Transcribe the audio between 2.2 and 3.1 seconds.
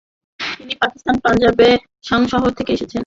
শহর থেকে এসেছেন।